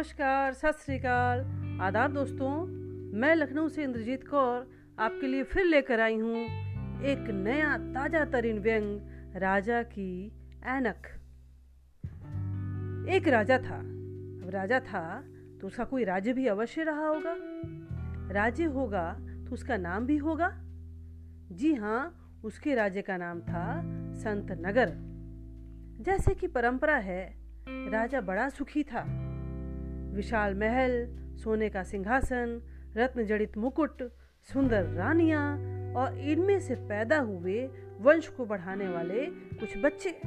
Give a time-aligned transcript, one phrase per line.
[0.00, 1.40] नमस्कार, सत श्रीकाल।
[1.80, 2.50] आदाब दोस्तों,
[3.20, 6.36] मैं लखनऊ से इंद्रजीत कौर आपके लिए फिर लेकर आई हूँ
[7.04, 9.00] एक नया ताज़ा तरीन व्यंग,
[9.36, 10.32] राजा की
[10.66, 11.06] ऐनक।
[13.10, 15.04] एक राजा था। अब राजा था
[15.60, 17.36] तो उसका कोई राज्य भी अवश्य रहा होगा।
[18.32, 19.06] राज्य होगा
[19.46, 20.50] तो उसका नाम भी होगा।
[21.52, 22.02] जी हाँ
[22.44, 23.80] उसके राज्य का नाम था
[24.16, 24.94] संत नगर।
[26.00, 27.24] जैसे कि परंपरा है,
[27.68, 29.29] राजा बड़ा सुखी था।
[30.10, 31.06] विशाल महल,
[31.36, 32.62] सोने का सिंहासन
[32.96, 34.02] रत्न जड़ित मुकुट,
[34.52, 35.58] सुंदर रानियाँ
[35.94, 37.70] और इनमें से पैदा हुए
[38.00, 40.20] वंश को बढ़ाने वाले कुछ बच्चे।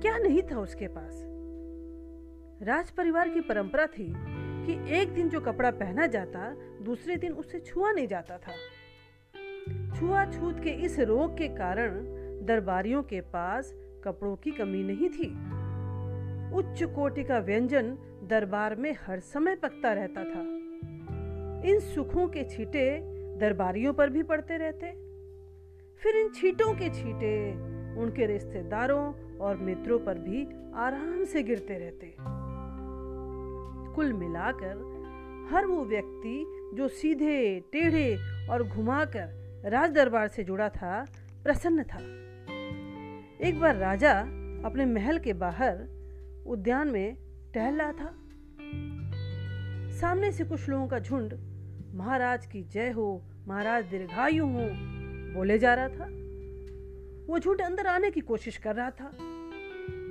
[0.00, 1.24] क्या नहीं था उसके पास?
[2.62, 4.14] राज परिवार की परंपरा थी
[4.66, 8.52] कि एक दिन जो कपड़ा पहना जाता, दूसरे दिन उसे छुआ नहीं जाता था।
[9.98, 11.90] छुआछूत के इस रोग के कारण
[12.46, 15.53] दरबारियों के पास कपड़ों की कमी नहीं थी।
[16.54, 20.40] उच्च कोटि का व्यंजन दरबार में हर समय पकता रहता था।
[21.68, 23.00] इन सुखों के छींटे
[23.38, 24.90] दरबारियों पर भी पड़ते रहते।
[26.02, 27.52] फिर इन छींटों के छींटे
[28.00, 32.14] उनके रिश्तेदारों और मित्रों पर भी आराम से गिरते रहते।
[33.94, 34.92] कुल मिलाकर
[35.50, 36.44] हर वो व्यक्ति
[36.74, 38.16] जो सीधे, टेढ़े
[38.48, 41.06] और घुमाकर राज दरबार से जुड़ा था,
[41.44, 41.98] प्रसन्न था।
[43.48, 44.20] एक बार राजा
[44.64, 46.03] अपने महल के बाहर
[46.46, 47.16] उद्यान में
[47.54, 48.14] टहल रहा था।
[50.00, 51.34] सामने से कुछ लोगों का झुंड,
[51.94, 54.68] महाराज की जय हो, महाराज दीर्घायु हो,
[55.34, 56.04] बोले जा रहा था।
[57.26, 59.10] वो झुंड अंदर आने की कोशिश कर रहा था।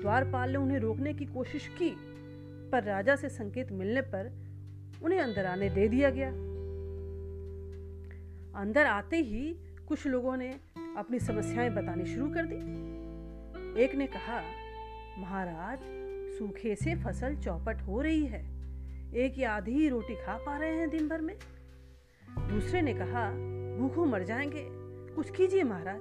[0.01, 1.95] द्वारपाल ने उन्हें रोकने की कोशिश की,
[2.69, 4.31] पर राजा से संकेत मिलने पर
[5.03, 6.29] उन्हें अंदर आने दे दिया गया।
[8.61, 9.55] अंदर आते ही
[9.87, 10.59] कुछ लोगों ने
[10.97, 12.55] अपनी समस्याएँ बतानी शुरू कर दी।
[13.83, 14.41] एक ने कहा,
[15.17, 15.79] महाराज
[16.39, 18.41] सूखे से फ़सल चौपट हो रही है।
[19.15, 21.37] एक या आधी ही रोटी खा पा रहे हैं दिन भर में।
[22.39, 23.31] दूसरे ने कहा,
[23.77, 24.69] भूखों मर जाएँगे।
[25.15, 25.99] कुछ कीजिए महाराज।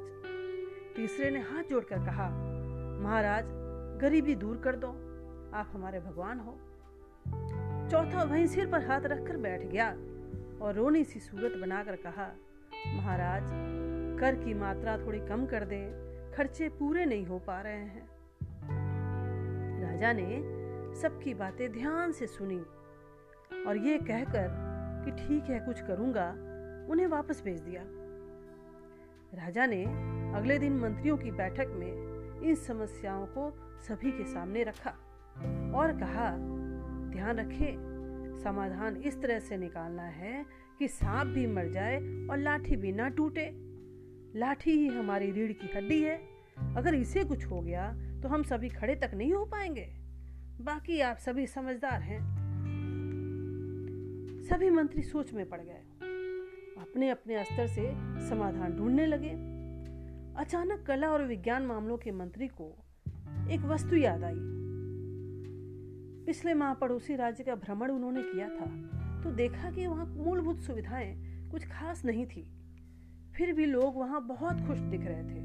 [0.96, 2.30] तीसरे ने हाथ जोड़कर कहा,
[3.02, 3.44] महाराज,
[4.00, 4.88] गरीबी दूर कर दो।
[5.56, 6.58] आप हमारे भगवान हो।
[7.90, 9.90] चौथा वहीं सिर पर हाथ रखकर बैठ गया
[10.64, 12.32] और रोनी सी सूरत बनाकर कहा,
[12.94, 13.42] महाराज,
[14.20, 18.11] कर की मात्रा थोड़ी कम कर दे। खर्चे पूरे नहीं हो पा रहे हैं।
[19.92, 22.58] राजा ने सबकी बातें ध्यान से सुनी
[23.66, 24.48] और ये कहकर
[25.04, 26.28] कि ठीक है, कुछ करूँगा,
[26.90, 27.82] उन्हें वापस भेज दिया।
[29.34, 29.84] राजा ने
[30.36, 34.90] अगले दिन मंत्रियों की बैठक में इन समस्याओं को सभी के सामने रखा
[35.78, 36.30] और कहा,
[37.10, 40.46] ध्यान रखें, समाधान इस तरह से निकालना है
[40.78, 41.96] कि सांप भी मर जाए
[42.30, 43.50] और लाठी भी ना टूटे।
[44.38, 46.16] लाठी ही हमारी रीढ़ की हड्डी है।
[46.76, 49.86] अगर इसे कुछ हो गया तो हम सभी खड़े तक नहीं हो पाएँगे।
[50.60, 52.20] बाकी आप सभी समझदार हैं।
[54.42, 55.82] सभी मंत्री सोच में पड़ गए।
[56.82, 57.90] अपने अपने स्तर से
[58.28, 59.30] समाधान ढूँढने लगे।
[60.40, 62.84] अचानक कला और विज्ञान मामलों के मंत्री को
[63.50, 64.34] एक वस्तु याद आई।
[66.26, 68.66] पिछले माह पड़ोसी राज्य का भ्रमण उन्होंने किया था
[69.22, 71.14] तो देखा कि वहाँ मूलभूत सुविधाएँ
[71.50, 72.42] कुछ खास नहीं थी।
[73.36, 75.40] फिर भी लोग वहाँ बहुत खुश दिख रहे थे।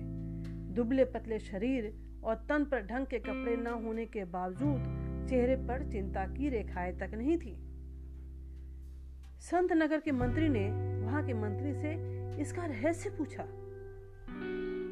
[0.74, 4.84] दुबले पतले शरीर और तन पर ढंग के कपड़े न होने के बावजूद
[5.30, 7.56] चेहरे पर चिंता की रेखाएँ तक नहीं थी।
[9.40, 10.70] संत नगर के मंत्री ने
[11.06, 11.94] वहाँ के मंत्री से
[12.42, 13.44] इसका रहस्य पूछा।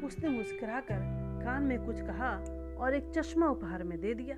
[0.06, 0.98] उसने मुस्कुराकर
[1.44, 2.36] कान में कुछ कहा
[2.76, 4.36] और एक चश्मा उपहार में दे दिया।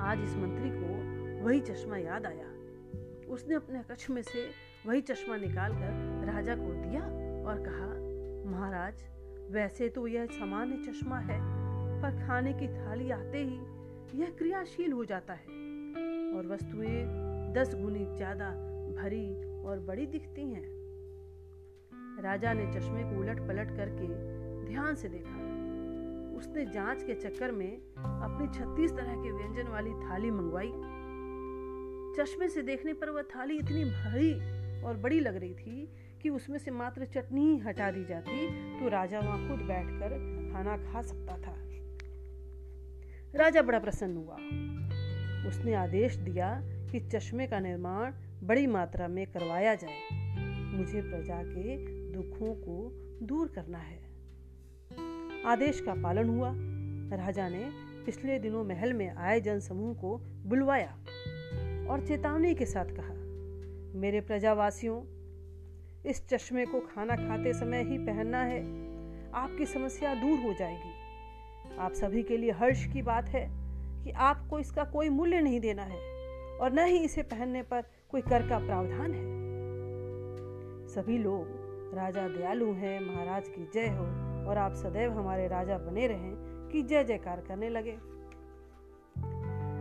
[0.00, 2.46] आज इस मंत्री को वही चश्मा याद आया।
[3.32, 4.50] उसने अपने कक्ष में से
[4.86, 7.02] वही चश्मा निकालकर राजा को दिया
[7.50, 7.86] और कहा
[8.50, 9.04] महाराज
[9.52, 11.38] वैसे तो यह सामान्य चश्मा है,
[12.02, 15.60] पर खाने की थाली आते ही यह क्रियाशील हो जाता है।
[16.36, 17.02] और वस्तुएँ
[17.54, 18.50] दस गुनी ज़्यादा
[19.02, 19.26] भरी
[19.62, 20.64] और बड़ी दिखती हैं।
[22.22, 24.06] राजा ने चश्मे को उलट पलट करके
[24.66, 25.40] ध्यान से देखा।
[26.38, 30.72] उसने जाँच के चक्कर में अपनी छत्तीस तरह के व्यंजन वाली थाली मंगवाई।
[32.16, 34.32] चश्मे से देखने पर वह थाली इतनी भरी
[34.82, 35.88] और बड़ी लग रही थी
[36.22, 38.46] कि उसमें से मात्र चटनी ही हटा दी जाती
[38.80, 40.08] तो राजा वहाँ खुद बैठकर
[40.52, 41.54] खाना खा सकता था।
[43.34, 44.34] राजा बड़ा प्रसन्न हुआ।
[45.48, 49.98] उसने आदेश दिया कि चश्मे का निर्माण बड़ी मात्रा में करवाया जाए।
[50.76, 51.76] मुझे प्रजा के
[52.12, 52.90] दुखों को
[53.26, 54.02] दूर करना है।
[55.46, 56.52] आदेश का पालन हुआ।
[57.18, 57.70] राजा ने
[58.06, 60.98] पिछले दिनों महल में आए जन समूह को बुलवाया
[61.90, 63.14] और चेतावनी के साथ कहा,
[64.00, 65.00] मेरे प्रजावासियों
[66.06, 68.62] इस चश्मे को खाना खाते समय ही पहनना है।
[69.32, 71.02] आपकी समस्या दूर हो जाएगी।
[71.78, 73.50] आप सभी के लिए हर्ष की बात है
[74.04, 75.98] कि आपको इसका कोई मूल्य नहीं देना है
[76.58, 79.42] और न ही इसे पहनने पर कोई कर का प्रावधान है।
[80.88, 81.46] सभी लोग,
[81.94, 84.04] राजा दयालु हैं, महाराज की जय हो
[84.48, 86.32] और आप सदैव हमारे राजा बने रहें
[86.72, 87.98] कि जय जयकार करने लगे।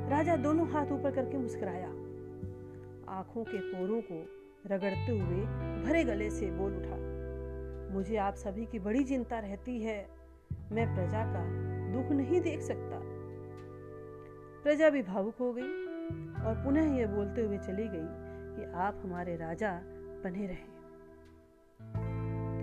[0.09, 1.88] राजा दोनों हाथ ऊपर करके मुस्कुराया।
[3.09, 5.41] आँखों के पोरों को रगड़ते हुए
[5.83, 6.97] भरे गले से बोल उठा,
[7.93, 9.99] मुझे आप सभी की बड़ी चिंता रहती है।
[10.71, 11.43] मैं प्रजा का
[11.93, 12.99] दुख नहीं देख सकता।
[14.63, 15.71] प्रजा भी भावुक हो गई
[16.41, 18.07] और पुनः यह बोलते हुए चली गई
[18.55, 19.71] कि आप हमारे राजा
[20.23, 20.69] बने रहे।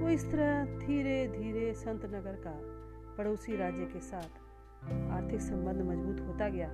[0.00, 2.52] तो इस तरह धीरे धीरे संत नगर का
[3.16, 4.30] पड़ोसी राज्य के साथ
[5.12, 6.68] आर्थिक संबंध मज़बूत होता गया,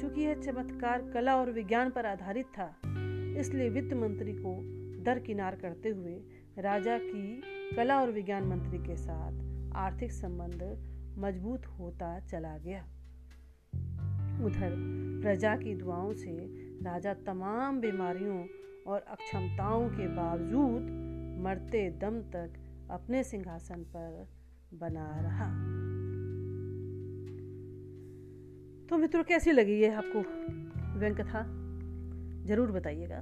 [0.00, 2.74] चूँकि यह चमत्कार कला और विज्ञान पर आधारित था।
[3.38, 4.60] इसलिए वित्त मंत्री को
[5.04, 6.14] दरकिनार करते हुए
[6.58, 7.42] राजा की
[7.76, 9.32] कला और विज्ञान मंत्री के साथ
[9.76, 10.62] आर्थिक संबंध
[11.18, 12.82] मज़बूत होता चला गया।
[14.44, 14.76] उधर
[15.22, 16.36] प्रजा की दुआओं से
[16.82, 18.46] राजा तमाम बीमारियों
[18.86, 20.82] और अक्षमताओं के बावजूद
[21.44, 22.52] मरते दम तक
[22.90, 24.28] अपने सिंहासन पर
[24.74, 25.48] बना रहा।
[28.86, 30.20] तो मित्रों, कैसी लगी है आपको
[30.98, 31.63] व्यंग कथा?
[32.46, 33.20] ज़रूर बताइएगा।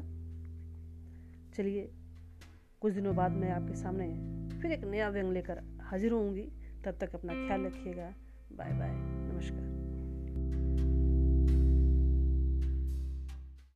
[1.57, 1.91] चलिए,
[2.81, 4.09] कुछ दिनों बाद मैं आपके सामने
[4.59, 6.49] फिर एक नया व्यंग लेकर हाजिर होंगी
[6.85, 8.15] तब तक अपना ख्याल रखिएगा।
[8.53, 8.91] Bye bye.
[9.33, 9.72] नमस्कार।